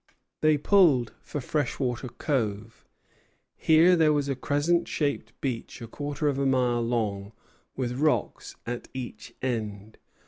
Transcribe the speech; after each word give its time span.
They 0.39 0.57
pulled 0.57 1.13
for 1.21 1.39
Freshwater 1.39 2.07
Cove. 2.07 2.87
Here 3.55 3.95
there 3.95 4.11
was 4.11 4.27
a 4.29 4.35
crescent 4.35 4.87
shaped 4.87 5.31
beach, 5.41 5.79
a 5.79 5.85
quarter 5.87 6.27
of 6.27 6.39
a 6.39 6.45
mile 6.47 6.81
long, 6.81 7.33
with 7.75 7.91
rocks 7.99 8.55
at 8.65 8.87
each 8.95 9.35
end. 9.43 9.99